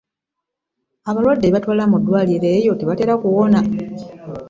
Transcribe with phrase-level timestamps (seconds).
[1.09, 3.59] Abalwadde be batwala mu ddwaliro eryo tebatera kuwona.